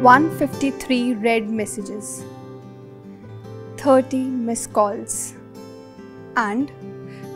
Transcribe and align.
153 0.00 1.14
read 1.14 1.50
messages, 1.50 2.22
30 3.78 4.18
missed 4.18 4.72
calls, 4.72 5.34
and 6.36 6.70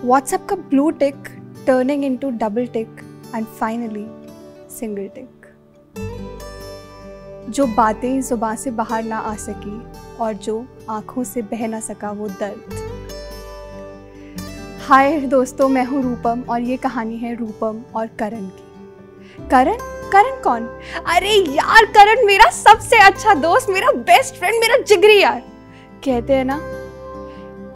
WhatsApp 0.03 0.47
का 0.47 0.57
blue 0.71 0.93
tick 0.93 1.17
turning 1.67 2.05
into 2.05 2.31
double 2.33 2.69
tick 2.69 3.03
and 3.35 3.49
finally 3.61 4.07
single 4.71 5.09
tick. 5.11 5.29
जो 7.51 7.67
बातें 7.77 8.21
ज़ुबान 8.23 8.57
से 8.57 8.71
बाहर 8.71 9.05
ना 9.05 9.19
आ 9.19 9.35
सकी 9.41 9.79
और 10.19 10.35
जो 10.45 10.65
आँखों 10.91 11.25
से 11.25 11.43
बह 11.43 11.67
ना 11.69 11.81
सका 11.83 12.11
वो 12.13 12.29
दर्द 12.41 12.81
हाय 14.89 15.21
दोस्तों 15.29 15.69
मैं 15.69 15.85
हूँ 15.85 16.03
रूपम 16.03 16.45
और 16.51 16.61
ये 16.63 16.77
कहानी 16.77 17.17
है 17.19 17.35
रूपम 17.37 17.83
और 17.97 18.07
करण 18.19 18.47
की 18.49 18.62
करण 19.41 19.77
करण 20.13 20.43
कौन? 20.43 20.67
अरे 21.07 21.31
यार, 21.31 21.85
करण 21.85 22.27
मेरा 22.27 22.51
सबसे 22.51 22.99
अच्छा 22.99 23.35
दोस्त, 23.35 23.71
मेरा 23.71 23.91
बेस्ट 23.91 24.35
फ्रेंड 24.35 24.55
मेरा 24.55 24.77
जिगरी 24.77 25.21
यार। 25.21 25.43
कहते 26.05 26.33
हैं 26.33 26.45
ना, 26.45 26.61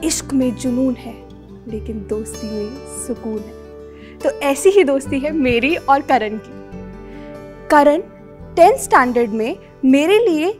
इश्क 0.05 0.33
में 0.33 0.57
जुनून 0.57 0.95
है, 0.95 1.15
लेकिन 1.69 2.07
दोस्ती 2.09 2.47
में 2.47 2.77
सुकून 3.07 3.39
है। 3.39 3.67
तो 4.19 4.31
ऐसी 4.31 4.69
ही 4.69 4.85
दोस्ती 4.85 5.19
है 5.19 5.33
मेरी 5.33 5.77
और 5.77 6.03
करण 6.03 6.39
की। 6.39 6.51
करण 7.69 8.01
टेंथ 8.55 8.79
स्टैंडर्ड 8.79 9.31
में 9.31 9.57
मेरे 9.85 10.19
लिए 10.19 10.53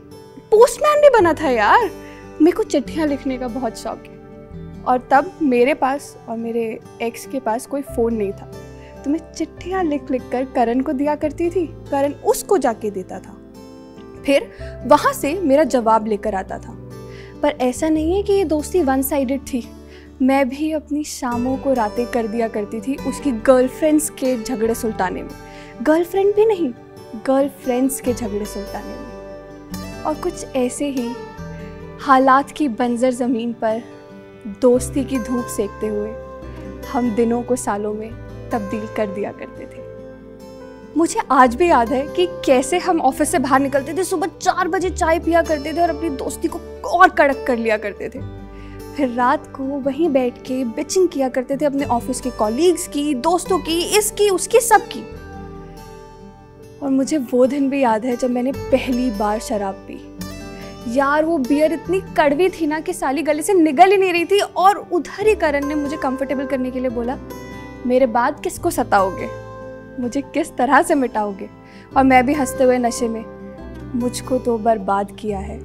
पोस्टमैन 0.51 1.01
भी 1.01 1.09
बना 1.09 1.33
था 1.33 1.49
यार। 1.49 1.91
मेरे 2.41 2.57
को 2.57 2.63
चिट्ठियाँ 2.63 3.07
लिखने 3.07 3.37
का 3.37 3.47
बहुत 3.47 3.77
शौक 3.77 4.03
है। 4.07 4.17
और 4.83 5.07
तब 5.11 5.31
मेरे 5.41 5.73
पास 5.73 6.17
और 6.29 6.37
मेरे 6.37 6.79
एक्स 7.01 7.25
के 7.25 7.39
पास 7.39 7.65
कोई 7.65 7.81
फ़ोन 7.81 8.13
नहीं 8.13 8.31
था। 8.31 8.51
तो 9.07 9.11
मैं 9.11 9.33
चिट्ठियाँ 9.33 9.83
लिख 9.83 10.11
लिख 10.11 10.21
कर 10.31 10.45
करण 10.45 10.81
को 10.81 10.93
दिया 10.93 11.15
करती 11.15 11.49
थी। 11.49 11.67
करण 11.67 12.13
उसको 12.13 12.57
जाके 12.57 12.91
देता 12.91 13.19
था। 13.19 13.37
फिर 14.25 14.51
वहाँ 14.87 15.13
से 15.13 15.41
मेरा 15.41 15.63
जवाब 15.63 16.07
लेकर 16.07 16.35
आता 16.35 16.57
था। 16.57 16.73
पर 17.41 17.49
ऐसा 17.49 17.89
नहीं 17.89 18.15
है 18.15 18.23
कि 18.23 18.33
ये 18.33 18.43
दोस्ती 18.43 18.81
वन 18.81 19.01
साइडेड 19.01 19.41
थी। 19.41 19.71
मैं 20.21 20.49
भी 20.49 20.71
अपनी 20.71 21.03
शामों 21.03 21.57
को 21.57 21.73
रातें 21.73 22.05
कर 22.05 22.27
दिया 22.27 22.47
करती 22.47 22.81
थी 22.81 22.95
उसकी 22.95 23.31
गर्लफ्रेंड्स 23.31 24.09
के 24.09 24.43
झगड़े 24.43 24.75
सुलटाने 24.75 25.23
में। 25.23 25.31
गर्लफ्रेंड 25.81 26.35
भी 26.35 26.45
नहीं 26.45 26.73
गर्लफ्रेंड्स 27.25 28.01
के 28.01 28.13
झगड़े 28.13 28.45
सुलटाने 28.45 28.95
में। 28.95 30.03
और 30.03 30.13
कुछ 30.13 30.55
ऐसे 30.55 30.89
ही 30.89 31.09
हालात 32.01 32.51
की 32.51 32.67
बंजर 32.67 33.11
ज़मीन 33.11 33.53
पर 33.53 33.83
दोस्ती 34.61 35.03
की 35.03 35.19
धूप 35.19 35.45
सेकते 35.45 35.87
हुए 35.87 36.13
हम 36.87 37.15
दिनों 37.15 37.43
को 37.43 37.55
सालों 37.55 37.93
में 37.93 38.26
तब्दील 38.49 38.87
कर 38.97 39.07
दिया 39.07 39.31
करते 39.31 39.65
थे। 39.65 39.85
मुझे 40.97 41.19
आज 41.31 41.55
भी 41.55 41.69
याद 41.69 41.89
है 41.89 42.07
कि 42.07 42.25
कैसे 42.45 42.77
हम 42.77 43.01
ऑफ़िस 43.01 43.31
से 43.31 43.39
बाहर 43.39 43.59
निकलते 43.59 43.93
थे, 43.93 44.03
सुबह 44.03 44.27
चार 44.41 44.67
बजे 44.67 44.89
चाय 44.89 45.19
पिया 45.19 45.41
करते 45.41 45.73
थे 45.73 45.81
और 45.81 45.89
अपनी 45.89 46.09
दोस्ती 46.09 46.47
को 46.47 46.59
और 46.89 47.09
कड़क 47.09 47.43
कर 47.47 47.57
लिया 47.57 47.77
करते 47.77 48.09
थे। 48.09 48.19
फिर 48.95 49.09
रात 49.09 49.47
को 49.55 49.63
वहीं 49.63 50.09
बैठ 50.09 50.37
के 50.37 50.63
बिचिंग 50.65 51.07
किया 51.09 51.29
करते 51.29 51.57
थे 51.57 51.65
अपने 51.65 51.85
ऑफ़िस 51.85 52.21
के 52.21 52.29
कॉलीग्स 52.29 52.87
की, 52.87 53.13
दोस्तों 53.13 53.59
की, 53.59 53.81
इसकी, 53.97 54.29
उसकी, 54.29 54.59
सबकी। 54.59 55.03
और 56.83 56.89
मुझे 56.89 57.17
वो 57.17 57.45
दिन 57.45 57.69
भी 57.69 57.81
याद 57.83 58.05
है 58.05 58.15
जब 58.17 58.29
मैंने 58.29 58.51
पहली 58.51 59.11
बार 59.11 59.39
शराब 59.39 59.73
पी। 59.73 60.17
यार, 60.97 61.25
वो 61.25 61.37
बियर 61.37 61.73
इतनी 61.73 62.01
कड़वी 62.17 62.49
थी 62.49 62.67
ना 62.67 62.79
कि 62.79 62.93
साली 62.93 63.21
गले 63.21 63.41
से 63.41 63.53
निगल 63.53 63.91
ही 63.91 63.97
नहीं 63.97 64.13
रही 64.13 64.25
थी 64.25 64.39
और 64.39 64.77
उधर 64.91 65.27
ही 65.27 65.35
करण 65.35 65.65
ने 65.65 65.75
मुझे 65.75 65.97
कंफर्टेबल 65.97 66.45
करने 66.45 66.71
के 66.71 66.79
लिए 66.79 66.89
बोला 66.89 67.17
मेरे 67.85 68.05
बाद 68.05 68.39
किसको 68.39 68.69
सताओगे? 68.71 69.29
मुझे 69.99 70.21
किस 70.21 70.55
तरह 70.57 70.81
से 70.81 70.95
मिटाओगे? 70.95 71.49
और 71.97 72.03
मैं 72.03 72.25
भी 72.25 72.33
हँसते 72.33 72.63
हुए 72.63 72.77
नशे 72.77 73.07
में। 73.07 73.23
मुझको 73.95 74.37
तो 74.37 74.57
बर्बाद 74.57 75.11
किया 75.11 75.39
है। 75.39 75.59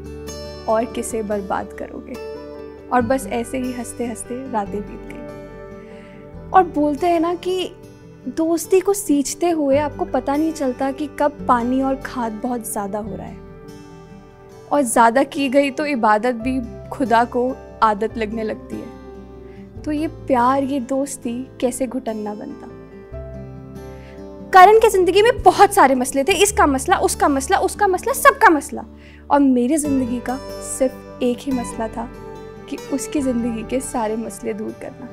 और 0.68 0.84
किसे 0.84 1.22
बर्बाद 1.22 1.72
करोगे? 1.72 2.14
और 2.88 3.02
बस 3.02 3.26
ऐसे 3.26 3.58
ही 3.58 3.72
हँसते 3.72 4.06
हँसते 4.06 4.34
रातें 4.52 4.80
बीत 4.80 5.08
गई। 5.12 6.50
और 6.50 6.62
बोलते 6.64 7.06
हैं 7.06 7.20
ना 7.20 7.34
कि 7.34 7.72
दोस्ती 8.28 8.80
को 8.80 8.92
सींचते 8.94 9.50
हुए 9.50 9.78
आपको 9.78 10.04
पता 10.04 10.36
नहीं 10.36 10.52
चलता 10.52 10.90
कि 10.92 11.08
कब 11.18 11.44
पानी 11.48 11.82
और 11.82 11.96
खाद 11.96 12.32
बहुत 12.32 12.70
ज़्यादा 12.72 12.98
हो 12.98 13.16
रहा 13.16 13.26
है। 13.26 13.36
और 14.72 14.82
ज़्यादा 14.82 15.22
की 15.22 15.48
गई 15.48 15.70
तो 15.70 15.86
इबादत 15.86 16.34
भी 16.34 16.60
खुदा 16.88 17.24
को 17.24 17.54
आदत 17.82 18.18
लगने 18.18 18.42
लगती 18.42 18.76
है। 18.76 18.81
तो 19.84 19.93
ये 19.93 20.06
प्यार, 20.06 20.62
ये 20.62 20.81
दोस्ती 20.81 21.32
कैसे 21.60 21.87
घुटनना 21.87 22.34
बनता? 22.34 22.69
करण 24.54 24.78
के 24.78 24.88
ज़िंदगी 24.88 25.22
में 25.22 25.43
बहुत 25.43 25.75
सारे 25.75 25.94
मसले 25.94 26.25
थे। 26.25 26.32
इसका 26.43 26.66
मसला, 26.66 26.97
उसका 26.97 27.28
मसला 27.28 27.59
उसका 27.59 27.87
मसला, 27.87 28.12
सबका 28.12 28.50
मसला। 28.50 28.84
और 29.31 29.41
मेरी 29.41 29.76
ज़िंदगी 29.76 30.20
का 30.20 30.37
सिर्फ़ 30.62 31.25
एक 31.25 31.38
ही 31.38 31.53
मसला 31.53 31.88
था 31.88 32.09
कि 32.70 32.76
उसकी 32.93 33.20
ज़िंदगी 33.20 33.62
के 33.62 33.81
सारे 33.81 34.16
मसले 34.16 34.53
दूर 34.54 34.75
करना। 34.82 35.09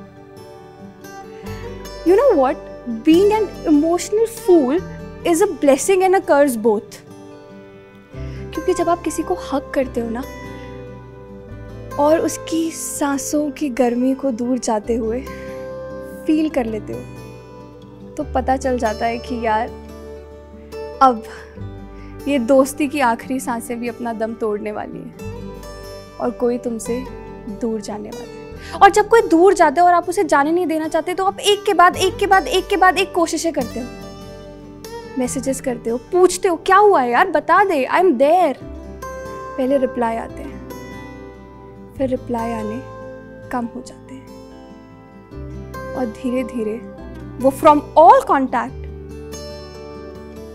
You 2.07 2.15
know 2.15 2.33
what 2.35 2.55
being 3.05 3.31
an 3.31 3.47
emotional 3.67 4.25
fool 4.25 4.81
is 5.27 5.43
a 5.43 5.47
blessing 5.61 6.03
and 6.03 6.15
a 6.15 6.19
curse 6.19 6.55
both 6.57 7.01
क्योंकि 8.53 8.73
जब 8.73 8.89
आप 8.89 9.01
किसी 9.03 9.23
को 9.23 9.37
हक 9.51 9.71
करते 9.75 10.01
हो 10.01 10.09
ना 10.09 10.23
और 11.99 12.19
उसकी 12.19 12.71
सांसों 12.71 13.51
की 13.51 13.69
गर्मी 13.69 14.13
को 14.15 14.31
दूर 14.31 14.57
जाते 14.57 14.95
हुए 14.95 15.19
फील 16.27 16.49
कर 16.49 16.65
लेते 16.65 16.93
हो। 16.93 16.99
तो 18.17 18.23
पता 18.33 18.57
चल 18.57 18.77
जाता 18.77 19.05
है 19.05 19.17
कि 19.17 19.45
यार, 19.45 19.67
अब 21.01 21.23
ये 22.27 22.39
दोस्ती 22.39 22.87
की 22.87 22.99
आखिरी 22.99 23.39
साँसें 23.39 23.79
भी 23.79 23.87
अपना 23.87 24.13
दम 24.13 24.33
तोड़ने 24.33 24.71
वाली 24.71 24.99
हैं 24.99 25.15
और 26.17 26.31
कोई 26.31 26.57
तुमसे 26.57 27.03
दूर 27.49 27.81
जाने 27.81 28.09
वाला 28.09 28.31
है। 28.31 28.75
और 28.83 28.89
जब 28.89 29.07
कोई 29.07 29.21
दूर 29.21 29.53
जाता 29.53 29.81
है 29.81 29.87
और 29.87 29.93
आप 29.93 30.09
उसे 30.09 30.23
जाने 30.23 30.51
नहीं 30.51 30.67
देना 30.67 30.87
चाहते 30.87 31.13
तो 31.13 31.25
आप 31.25 31.39
एक 31.39 31.63
के 31.63 31.73
बाद, 31.73 31.95
एक 31.95 32.17
के 32.17 32.27
बाद, 32.27 32.47
एक 32.47 32.67
के 32.67 32.77
बाद 32.77 32.97
एक 32.97 33.13
कोशिशें 33.13 33.53
करते 33.53 33.79
हो। 33.79 33.87
मैसेजेस 35.19 35.61
करते 35.61 35.89
हो, 35.89 35.97
पूछते 35.97 36.47
हो, 36.47 36.55
क्या 36.55 36.77
हुआ 36.77 37.01
है 37.01 37.11
यार? 37.11 37.29
बता 37.29 37.63
दे 37.63 37.83
आई 37.85 37.99
एम 37.99 38.13
देयर 38.13 38.59
पहले 39.57 39.77
रिप्लाई 39.77 40.15
आते 40.15 40.41
हैं। 40.41 40.48
फिर 41.99 42.09
रिप्लाई 42.09 42.51
आने 42.51 42.75
कम 43.49 43.65
हो 43.75 43.81
जाते 43.87 44.13
हैं। 44.13 44.27
और 45.95 46.05
धीरे 46.17 46.43
धीरे 46.43 46.75
वो 47.39 47.49
from 47.49 47.79
all 47.97 48.21
contact 48.21 48.87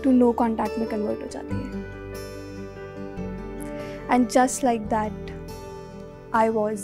to 0.03 0.11
no 0.11 0.31
contact 0.31 0.79
में 0.79 0.87
कन्वर्ट 0.89 1.21
हो 1.21 1.27
जाती 1.31 1.55
है। 1.55 1.83
And 4.11 4.27
just 4.27 4.63
like 4.63 4.81
that 4.85 5.31
I 6.35 6.49
was 6.49 6.81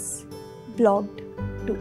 blocked 0.78 1.22
too 1.68 1.74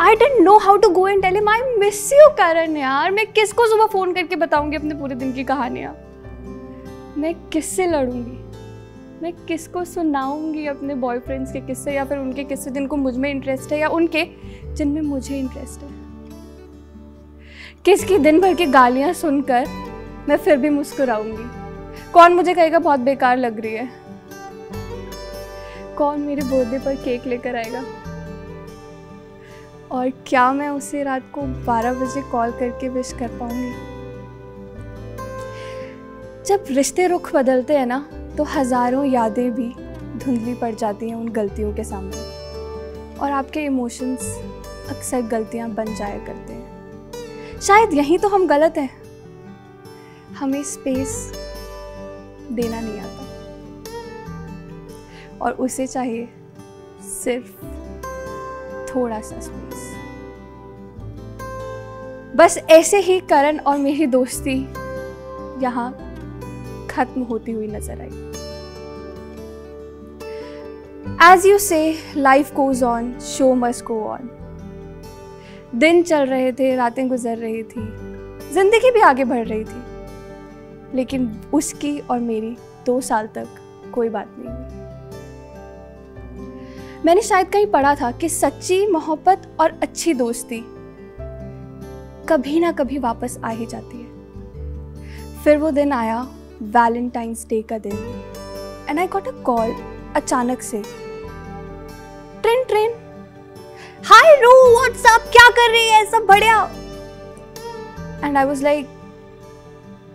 I 0.00 0.14
didn't 0.16 0.40
know 0.40 0.56
how 0.58 0.76
to 0.76 0.88
go 0.88 1.06
and 1.08 1.22
tell 1.22 1.34
him 1.34 1.48
I 1.48 1.76
miss 1.78 2.12
you 2.12 2.28
Karan 2.38 2.76
यार। 2.76 3.10
मैं 3.10 3.26
किसको 3.32 3.66
सुबह 3.66 3.86
फ़ोन 3.86 4.12
करके 4.14 4.36
बताऊँगी 4.36 4.76
अपने 4.76 4.94
पूरे 4.94 5.14
दिन 5.14 5.32
की 5.32 5.44
कहानियाँ? 5.44 5.94
मैं 7.18 7.34
किससे 7.50 7.86
लड़ूँगी? 7.86 8.36
मैं 9.22 9.32
किसको 9.32 9.84
सुनाऊँगी 9.84 10.66
अपने 10.66 10.94
बॉयफ्रेंड्स 10.94 11.52
के 11.52 11.60
किस्से 11.60 11.92
या 11.92 12.04
फिर 12.04 12.18
उनके 12.18 12.44
किस्से 12.44 12.70
जिनको 12.70 12.96
मुझमें 12.96 13.30
इंटरेस्ट 13.30 13.72
है 13.72 13.78
या 13.78 13.88
उनके 13.88 14.24
जिनमें 14.74 15.00
मुझे 15.00 15.38
इंटरेस्ट 15.38 15.80
है? 15.80 15.88
किसकी 17.84 18.18
दिन 18.18 18.40
भर 18.40 18.54
की 18.54 18.66
गालियाँ 18.66 19.12
सुनकर 19.12 19.66
मैं 20.28 20.36
फिर 20.36 20.56
भी 20.56 20.68
मुस्कुराऊँगी? 20.68 21.46
कौन 22.12 22.32
मुझे 22.32 22.54
कहेगा 22.54 22.78
बहुत 22.78 23.00
बेकार 23.00 23.36
लग 23.36 23.60
रही 23.60 23.74
है? 23.74 23.90
कौन 25.96 26.20
मेरे 26.20 26.42
बर्थडे 26.42 26.78
पर 26.78 26.94
केक 26.94 27.26
लेकर 27.26 27.56
आएगा? 27.56 27.84
और 29.90 30.10
क्या 30.26 30.52
मैं 30.52 30.68
उसे 30.68 31.02
रात 31.02 31.22
को 31.34 31.42
12 31.64 31.92
बजे 31.92 32.22
कॉल 32.22 32.50
करके 32.50 32.88
विश 32.88 33.12
कर 33.12 33.28
पाऊँगी? 33.28 33.72
जब 36.46 36.64
रिश्ते 36.70 37.06
रुख 37.06 37.34
बदलते 37.34 37.76
हैं 37.76 37.86
ना 37.86 38.08
तो 38.38 38.44
हज़ारों 38.44 39.04
यादें 39.04 39.50
भी 39.54 39.68
धुंधली 40.24 40.54
पड़ 40.54 40.74
जाती 40.74 41.08
हैं 41.08 41.16
उन 41.16 41.28
गलतियों 41.28 41.72
के 41.74 41.84
सामने। 41.84 43.16
और 43.18 43.30
आपके 43.30 43.60
इमोशंस 43.60 44.20
अक्सर 44.90 45.22
गलतियाँ 45.22 45.68
बन 45.70 45.94
जाया 45.94 46.18
करते 46.18 46.52
हैं। 46.52 47.60
शायद 47.60 47.94
यहीं 47.94 48.18
तो 48.18 48.28
हम 48.28 48.46
गलत 48.46 48.78
हैं। 48.78 48.90
हमें 50.34 50.62
स्पेस 50.62 51.32
देना 52.52 52.80
नहीं 52.80 53.00
आता। 53.00 53.26
और 55.42 55.52
उसे 55.52 55.86
चाहिए 55.86 56.28
सिर्फ़ 57.04 57.50
थोड़ा 58.94 59.20
सा 59.20 59.40
स्पेस 59.40 59.86
बस 62.36 62.58
ऐसे 62.70 63.00
ही 63.00 63.20
करण 63.20 63.58
और 63.58 63.78
मेरी 63.78 64.06
दोस्ती 64.06 64.56
यहाँ 65.62 66.07
खत्म 66.98 67.22
होती 67.24 67.52
हुई 67.52 67.66
नज़र 67.68 68.00
आई। 68.00 68.08
As 71.24 71.46
you 71.46 71.58
say 71.60 71.80
life 72.16 72.54
goes 72.54 72.82
on 72.84 73.12
show 73.26 73.54
must 73.56 73.84
go 73.84 74.02
on 74.04 74.30
दिन 75.74 76.02
चल 76.02 76.26
रहे 76.26 76.52
थे, 76.52 76.74
रातें 76.76 77.08
गुजर 77.08 77.36
रही 77.38 77.62
थी, 77.62 77.80
ज़िंदगी 78.52 78.90
भी 78.90 79.00
आगे 79.00 79.24
बढ़ 79.24 79.46
रही 79.46 79.64
थी। 79.64 80.96
लेकिन 80.96 81.28
उसकी 81.54 81.98
और 82.00 82.18
मेरी 82.20 82.56
दो 82.86 83.00
साल 83.00 83.26
तक 83.34 83.46
कोई 83.94 84.08
बात 84.08 84.34
नहीं 84.38 84.48
हुई। 84.48 84.66
मैंने 87.04 87.22
शायद 87.22 87.48
कहीं 87.48 87.66
पढ़ा 87.66 87.94
था 87.94 88.10
कि 88.12 88.28
सच्ची 88.28 88.86
मोहब्बत 88.86 89.42
और 89.60 89.78
अच्छी 89.82 90.14
दोस्ती 90.14 90.62
कभी 92.28 92.60
ना 92.60 92.72
कभी 92.72 92.98
वापस 92.98 93.38
आ 93.44 93.50
ही 93.50 93.66
जाती 93.66 93.98
है। 93.98 94.06
फिर 95.44 95.56
वो 95.58 95.70
दिन 95.70 95.92
आया 95.92 96.26
वैलेंटाइंस 96.62 97.46
डे 97.48 97.60
का 97.62 97.78
दिन। 97.78 97.96
And 98.88 98.98
I 98.98 99.06
got 99.06 99.28
a 99.28 99.32
call 99.44 99.74
अचानक 100.16 100.62
से। 100.62 100.82
Train 102.42 102.64
train. 102.64 102.94
हाय 104.04 104.36
रू 104.42 104.52
व्हाट्सअप 104.72 105.30
क्या 105.32 105.48
कर 105.48 105.70
रही 105.70 105.88
है? 105.88 106.04
सब 106.06 106.26
बढ़िया। 106.26 106.62
And 108.24 108.36
I 108.36 108.44
was 108.44 108.62
like 108.62 108.88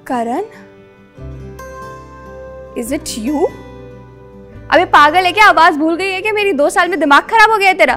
Karan 0.08 0.44
is 2.78 2.94
it 2.96 3.18
you 3.18 3.46
अबे 4.72 4.86
पागल 4.86 5.26
है 5.26 5.32
क्या? 5.32 5.46
आवाज़ 5.46 5.78
भूल 5.78 5.96
गई 5.96 6.12
है 6.12 6.22
क्या? 6.22 6.34
मेरी 6.34 6.54
दो 6.54 6.70
साल 6.70 6.90
में 6.90 7.00
दिमाग 7.00 7.24
खराब 7.24 7.52
हो 7.52 7.58
गया 7.58 7.70
है 7.70 7.78
तेरा। 7.78 7.94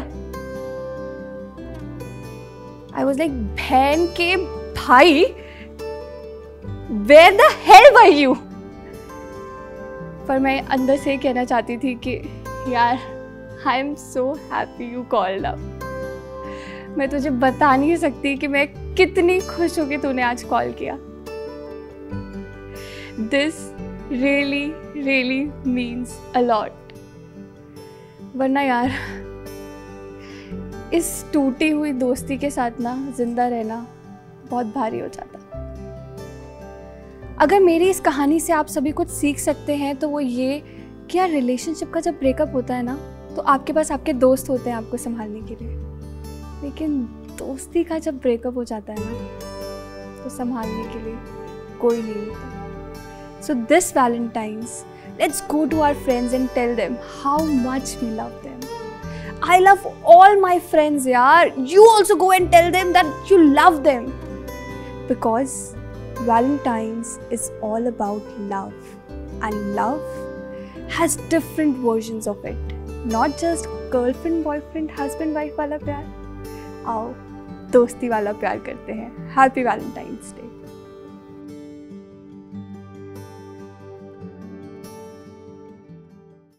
आई 2.97 3.05
वॉज़ 3.05 3.19
लाइक 3.19 3.33
बहन 3.33 4.07
के 4.17 4.35
भाई 4.77 5.25
where 7.07 7.35
the 7.37 7.41
hell 7.65 7.85
by 7.95 8.11
you 8.11 8.35
पर 10.29 10.39
मैं 10.39 10.61
अंदर 10.67 10.97
से 10.97 11.17
कहना 11.17 11.45
चाहती 11.45 11.77
थी 11.79 11.95
कि 12.07 12.15
यार 12.69 12.99
I 13.67 13.79
am 13.81 13.95
so 13.95 14.25
happy 14.53 14.85
you 14.93 15.03
called 15.11 15.47
up 15.47 16.95
मैं 16.99 17.09
तुझे 17.11 17.31
बता 17.31 17.75
नहीं 17.77 17.97
सकती 17.97 18.35
कि 18.37 18.49
मैं 18.49 18.67
कितनी 18.95 19.39
खुश 19.41 19.79
हूँ 19.79 19.89
कि 19.89 19.97
तूने 19.99 20.23
आज 20.23 20.43
कॉल 20.45 20.73
किया। 20.81 20.97
This 23.31 23.55
really 24.13 24.65
really 24.97 25.45
means 25.67 26.19
a lot 26.37 26.93
वरना 28.37 28.63
यार, 28.63 28.91
इस 30.95 31.25
टूटी 31.33 31.71
हुई 31.71 31.93
दोस्ती 31.95 32.39
के 32.39 32.51
साथ 32.51 32.81
ना 32.81 32.97
ज़िंदा 33.17 33.49
रहना 33.49 33.87
बहुत 34.51 34.75
भारी 34.75 34.99
हो 34.99 35.09
जाता। 35.09 35.65
अगर 37.41 37.61
मेरी 37.61 37.89
इस 37.91 37.99
कहानी 38.01 38.39
से 38.41 38.53
आप 38.53 38.67
सभी 38.67 38.91
कुछ 38.93 39.09
सीख 39.09 39.39
सकते 39.39 39.75
हैं 39.77 39.95
तो 39.97 40.09
वो 40.09 40.21
ये 40.21 40.63
कि 41.11 41.19
यार 41.19 41.29
रिलेशनशिप 41.31 41.93
का 41.95 42.01
जब 42.01 42.19
ब्रेकअप 42.19 42.55
होता 42.55 42.75
है 42.75 42.83
ना 42.83 42.95
तो 43.37 43.43
आपके 43.43 43.73
पास 43.73 43.93
आपके 43.93 44.13
दोस्त 44.13 44.49
होते 44.51 44.71
हैं 44.71 44.77
आपको 44.77 44.97
संभालने 44.97 45.41
के 45.41 45.55
लिए 45.55 45.75
लेकिन 46.63 46.99
दोस्ती 47.39 47.85
का 47.85 47.99
जब 47.99 48.19
ब्रेकअप 48.19 48.57
हो 48.57 48.65
जाता 48.65 48.93
है 48.93 48.99
ना 49.01 50.23
तो 50.23 50.31
संभालने 50.37 50.89
के 50.93 51.03
लिए 51.05 51.79
कोई 51.81 52.03
नहीं 52.03 52.27
होता 52.27 53.43
so 53.43 53.55
this 53.69 53.97
Valentine's 53.97 54.85
let's 55.21 55.47
go 55.51 55.65
to 55.67 55.81
our 55.81 55.95
friends 55.95 56.35
and 56.35 56.49
tell 56.55 56.75
them 56.77 56.97
how 57.23 57.47
much 57.69 57.97
we 58.03 58.11
love 58.17 58.41
them 58.43 58.55
I 59.47 59.57
love 59.61 59.83
all 60.05 60.41
my 60.41 60.59
friends, 60.61 61.05
yaar. 61.07 61.53
You 61.71 61.83
also 61.89 62.17
go 62.17 62.31
and 62.33 62.51
tell 62.51 62.71
them 62.73 62.93
that 62.95 63.31
you 63.31 63.37
love 63.55 63.83
them. 63.85 64.07
Because 65.09 65.76
Valentine's 66.22 67.20
is 67.30 67.52
all 67.62 67.88
about 67.88 68.22
love. 68.40 68.74
And 69.42 69.76
love 69.76 70.02
has 70.90 71.16
different 71.30 71.78
versions 71.78 72.28
of 72.28 72.44
it. 72.46 72.58
Not 73.06 73.38
just 73.38 73.68
girlfriend, 73.90 74.44
boyfriend, 74.44 74.92
husband, 74.92 75.36
wife 75.36 75.58
वाला 75.58 75.78
प्यार 75.78 76.04
आओ 76.88 77.08
दोस्ती 77.72 78.08
वाला 78.10 78.32
प्यार 78.44 78.60
करते 78.66 78.94
हैं 78.94 79.10
happy 79.36 79.64
Valentine's 79.64 80.34
day 80.38 80.50